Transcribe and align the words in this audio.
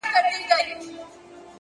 بابولاله!! 0.03 0.73